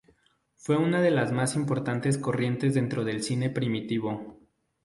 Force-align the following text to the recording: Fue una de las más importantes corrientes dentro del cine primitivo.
Fue 0.55 0.77
una 0.77 0.99
de 0.99 1.11
las 1.11 1.31
más 1.31 1.55
importantes 1.55 2.17
corrientes 2.17 2.73
dentro 2.73 3.03
del 3.05 3.21
cine 3.21 3.51
primitivo. 3.51 4.39